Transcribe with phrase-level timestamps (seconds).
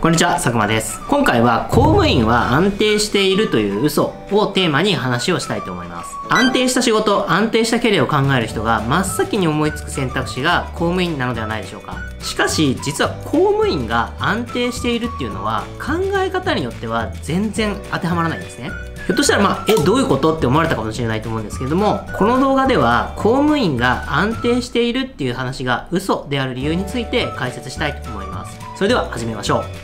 [0.00, 0.98] こんにちは、佐久間です。
[1.08, 6.16] 今回は公務員は安定しているという嘘をテーマに話をしたいと思います。
[6.30, 11.98] 安定した仕事、安定したキャリアを考える人が真っ先に思いつく選択肢が公務員なのではないでしょうか。
[12.20, 18.70] しかし、実は公務員が安定しているっていうのは考え方によっては全然当てはまらないんですね。
[19.06, 28.58] ひょっとしたら、まあ、え、どういうことって思われたかもしれないと思うんですけれども、この動画では公務員が安定しているっていう話が嘘である理由について解説したいと思います。
[28.76, 29.79] それでは始めましょう。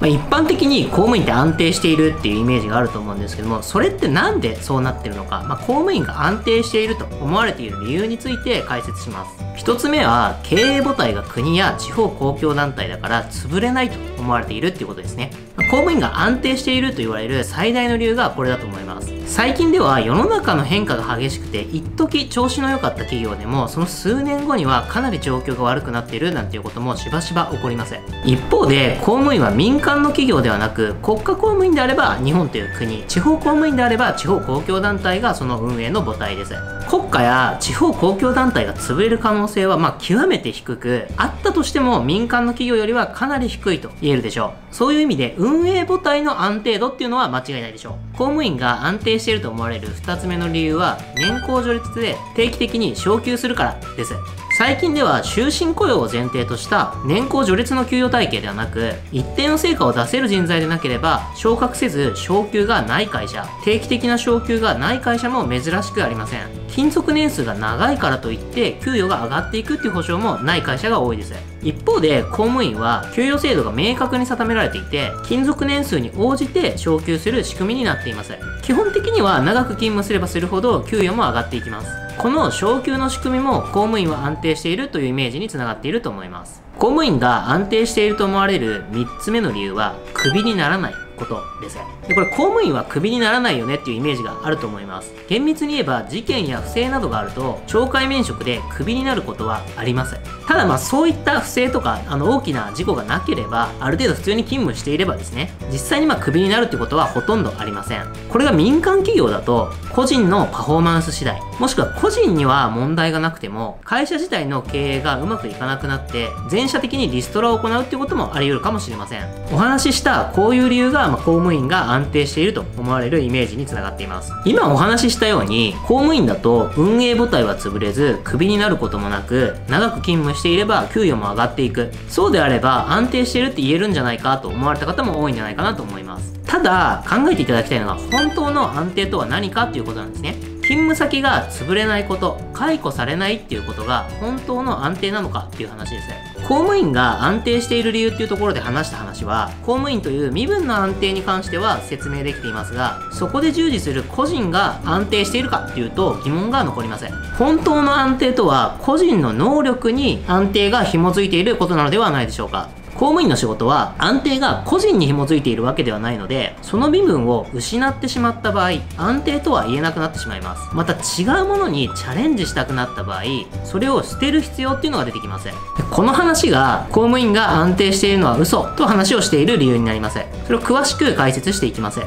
[0.00, 9.48] まあ、一般的に公務員って安定しているっていうイメージがあると思うんですけどもそれってなんでそうなってるのか、まあ、公務員が安定していると思われている理由について解説します。
[9.56, 15.30] 一つ目は経営母体が国や地方公共団体だから潰れないと思われているっていうことですね。
[15.56, 19.17] 公務員が安定していると言われる最大の理由がこれだと思います。
[19.28, 27.96] 最近では世の中の変化が激しくて一時調子の良かった企業でもその数年後にはかなり状況が悪くなっているなんていうこともしばしば起こります。
[28.24, 36.54] 一方で公務員は民間の企業ではなく国家公務員であれば日本という国地方公務員であれば地方公共団体がその運営の母体です。
[36.88, 44.74] 国家や地方公共団体が潰れる可能性はま極めて低くあったとしても民間の企業よりはかなり低いと言えるでしょう。
[44.74, 47.92] そういう意味で運営母体の安定度っていうのは間違いないでしょう。
[48.16, 54.14] 公務員が安定していると思われる2つ目の理由は年功序列で定期的に昇給するからです。
[54.58, 66.67] 最近では終身雇用を前提とした年功序列の給与体系ではなく一定の成果を出せる人材でなければ昇格せず昇給がない会社定期的な昇給がない会社も珍しくありません。
[66.78, 71.34] 勤続年数が長いからといって給与が上がっていくっていう保証もない会社が多いです。
[71.60, 78.32] 一方で公務員は給与制度が明確に定められていて勤続年数に応じて昇給する仕組みになっています。
[78.62, 81.88] 基本的には長く勤務すればするほど給与も上がっていきます。
[82.16, 86.62] この昇給の仕組みも公務員は安定しているというイメージにつながっていると思います。
[86.78, 91.07] 公務員が安定していると思われる3つ目の理由はクビにならない。
[91.18, 91.78] ことです。
[92.06, 95.12] でこれ公務員はクビにならないよねっていうイメージがあると思います。
[95.28, 100.37] 厳密に言えば事件や不正などがあると懲戒免職でクビになることはありません。
[100.48, 108.06] ただまあそういった不正とかあの大きな事故がなければある程度普通に勤務していればですね実際にまあクビになるってことはほとんどありません。
[108.30, 119.26] これが民間企業だと個人のパフォーマンス次第もしくは個人には問題がなくても会社自体の経営がうまくいかなくなって全社的にリストラを行うっていうこともあり得るかもしれません。
[119.52, 124.32] お話ししたこういう理由が、ま、公務員が安定していると思われるイメージにつながっています。
[124.46, 131.90] 今お話ししたように公務員だと運営母体は潰れずクビになることもなく長く勤務していれば給与も上がっていく。
[132.08, 136.38] そうであれば安定してるって言えるんじゃないかと思われた方も多いんじゃないかなと思います。
[136.46, 140.36] ただ考えていただきたいのが本当の安定とは何かっていうことなんですね。
[140.68, 146.22] 勤務先が潰れないこと解雇されないっていうことが本当の安定なのかっていう話ですね。
[146.46, 157.12] 公務員が安定している理由っていうところで話した話は公務員という身分の安定に関しては説明できていますがそこで従事する個人が安定しているかっていうと疑問が残りません。
[157.38, 162.68] 本当の安定とは個人の能力に安定が紐づいていることなのではないでしょうか。
[162.98, 170.74] 公務員の仕事は安定が個人に紐づいているわけではないのでその身分を失ってしまった場合安定とは言えなくなってしまいます。
[170.74, 173.22] また違うものにチャレンジしたくなった場合
[173.64, 175.48] それを捨てる必要っていうのが出てきます
[175.90, 182.00] この話が公務員が安定しているのは嘘と話をしている理由になりますそれを詳しく解説していきます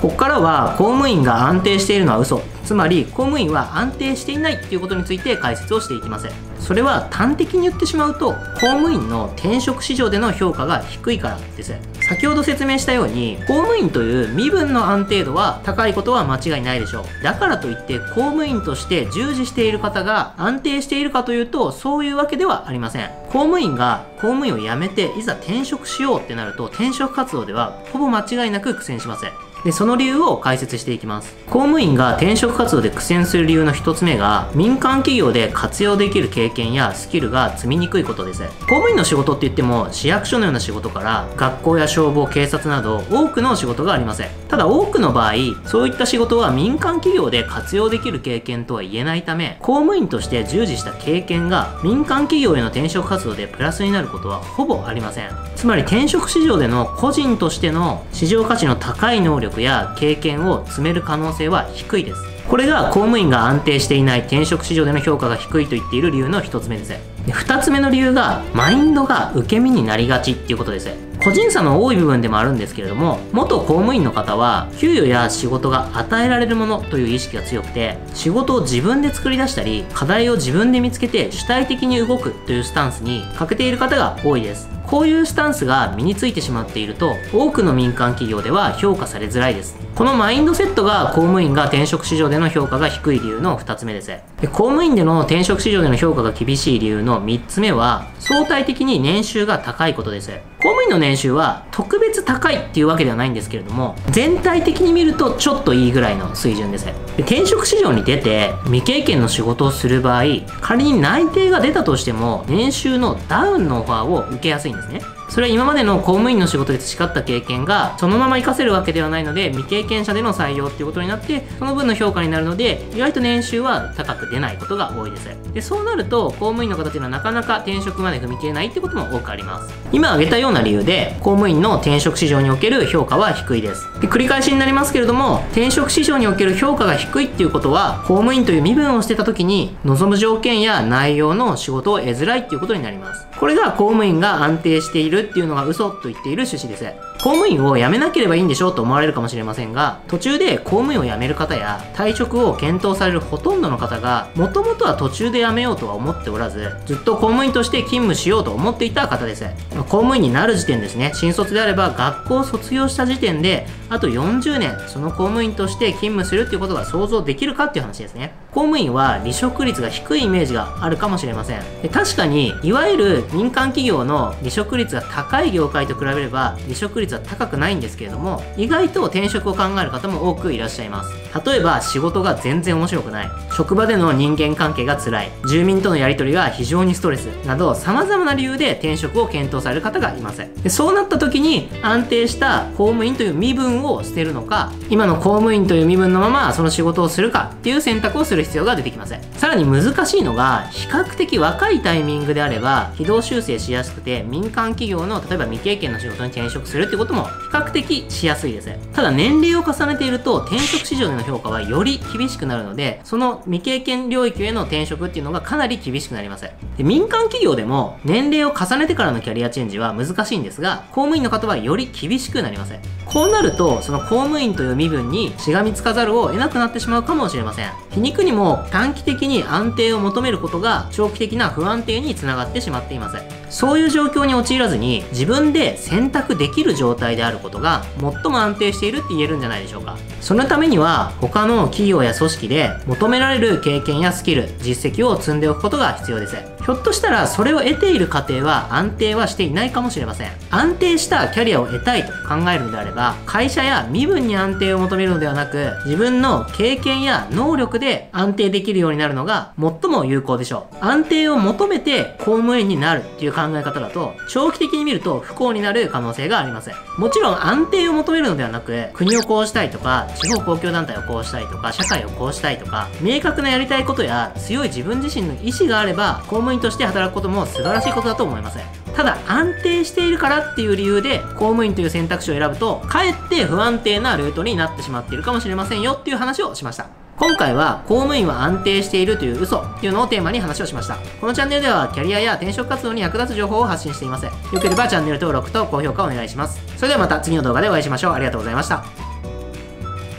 [0.00, 2.42] ここからは公務員が安定しているのは嘘。
[2.64, 6.28] つまり公務員は安定していないということについて解説をしていきます
[6.64, 11.74] それは端的に言ってしまうと公務員の転職市場での評価が低いからです。
[12.08, 17.22] 先ほど説明したように公務員という身分の安定度は高いことは間違いないでしょう。
[17.22, 23.10] だからといって公務員として従事している方が安定しているかというとそういうわけではありません。
[23.26, 29.26] 公務員が公務員を辞めていざ転職しようってなると転職活動ではほぼ間違いなく苦戦します。
[29.64, 31.34] でその理由を解説していきます。
[31.46, 38.42] 公務員が転職活動で苦戦する理由の一つ目が民間企業で活用できる経験やスキルが積みにくいことです。
[38.60, 44.28] 公務員の仕事って言っても市役所のような仕事から学校や消防警察など多くの仕事がありません。
[44.48, 45.32] ただ多くの場合
[45.64, 55.30] そういった仕事は民間企業で活用できる経験とは言えないため公務員として従事した経験が民間企業への転職活動でプラスになることはほぼありません。
[55.56, 62.34] つまり転職市場での個人としての市場価値の高い能力や経験を積める可能性は低いです。
[62.48, 66.88] これが公務員が安定していない転職市場での評価が低いと言っている理由の一つ目です。
[66.90, 66.98] で
[67.32, 70.90] 2つ目の理由がマインドが受け身になりがちっていうことです。
[71.24, 84.73] 個人差の多い部分でもあるんですけれども元公務員の方は給与や仕事が与えられるものという意識が強くて仕事を自分で作り出したり課題を自分で見つけて主体的に動くというスタンスに欠けている方が多いです。
[84.94, 89.83] こういうスタンスが身についてしまっていると多くの民間企業では評価されづらいです。
[89.94, 94.10] このマインドセットが公務員が転職市場での評価が低い理由の2つ目です。
[94.50, 100.32] 公務員での転職市場での評価が厳しい理由の3つ目は相対的に年収が高いことです。
[100.56, 106.88] 公務員の年収は特別高いっていうわけではないんですけれども全体的に見るとちょっといいぐらいの水準です。
[107.18, 110.24] 転職市場に出て未経験の仕事をする場合
[110.60, 115.02] 仮に内定が出たとしても年収のダウンのオファーを受けやすいんですね。
[115.28, 125.24] それは今までの公務員の仕事で培った経験がそのまま活かせるわけではないので未経験者での採用っていうことになってその分の評価になるので意外と年収は高く出ないことが多いです。
[125.54, 129.72] でそうなると公務員の方っていうのはなかなか転職まで踏み切れないってことも多くあります。
[129.92, 133.88] 今挙げたような理由で公務員の転職市場における評価は低いです。
[134.00, 143.26] で繰り返しになりますけれども転職市場における評価が低いっていうことは公務員という身分をしてた時に望む条件や内容の仕事を得づらいっていうことになります。
[143.44, 147.13] これが公務員が安定しているっていうのが嘘と言っている趣旨です。
[147.24, 159.46] 公務員を辞めなければいいんでしょうと思われるかもしれませんが途中で公務員を辞める方や退職を検討されるほとんどの方がもともとは途中で辞めようとは思っておらずずっと公務員として勤務しようと思っていた方です。
[159.74, 161.12] 公務員になる時点ですね。
[161.14, 168.34] 新卒であれば学校を卒業した時点であと40年その公務員として勤務するっていうことが想像できるかっていう話ですね。
[168.50, 171.62] 公務員は離職率が低いイメージがあるかもしれません。
[171.90, 181.10] 確かにいわゆる民間企業の離職率が高い業界と比べれば離職率は高くないんですけれども意外と転職を考える方も多くいらっしゃいます。
[181.46, 183.30] 例えば仕事が全然面白くない。
[183.56, 185.30] 職場での人間関係が辛い。
[185.48, 187.26] 住民とのやり取りが非常にストレス。
[187.46, 208.72] など様々な理由で転職を検討される方がいますでそうなった時に安定した公務員という身分を捨てるのか今の公務員という身分のままその仕事をするかっていう選択をする必要が出てきますさらに難しいのが比較的若いタイミングであれば軌道修正しやすくて民間企業の例えば未経験の仕事に転職するってことことも比較的しやすいです。
[208.92, 216.44] ただ年齢を重ねていると転職市場での評価はより厳しくなるのでその未経験領域への転職っていうのがかなり厳しくなります。
[216.76, 222.74] で民間企業でも年齢を重ねてからのキャリアチェンジは難しいんですが公務員の方はより厳しくなります。
[223.04, 227.70] こうなるとその公務員という身分にしがみつかざるを得なくなってしまうかもしれません。
[227.90, 233.43] 皮肉にも短期的に安定を求めることが長期的な不安定につながってしまっています。
[233.54, 239.96] そういう状況に陥らずに自分で選択できる状態であることが最も安定しているって言えるんじゃないでしょうか。
[240.20, 246.53] そのためには他の企業や組織で求められる経験やスキル実績を積んでおくことが必要です。
[246.64, 250.30] ひょっとしたらそれを得ている過程は安定はしていないかもしれません。
[250.50, 260.76] 安定したキャリアを得たいと考えるのであれば会社や身分に安定を求めるのではなく自分の経験や能力で安定できるようになるのが最も有効でしょう。
[260.80, 278.58] 安定を求めて公務員になるっていう考え方だと長期的に見ると不幸になる可能性がありますもちろん安定を求めるのではなく国をこうしたいとか地方公共団体をこうしたいとか社会をこうしたいとか明確なやりたいことや強い自分自身の意思があれば公員として働くことも素晴らしいことだと思います
[278.94, 286.86] ただ安定しているからっていう理由で公務員という選択肢を選ぶとかえって不安定なルートになってしまっているかもしれませんよっていう話をしました。
[287.16, 290.96] 今回は公務員は安定しているという嘘っていうのをテーマに話をしました。
[291.20, 296.60] このチャンネルではキャリアや転職活動に役立つ情報を発信していますよければチャンネル登録と高評価お願いします。
[296.76, 298.12] それではまた次の動画でお会いしましょう。
[298.14, 299.03] ありがとうございました。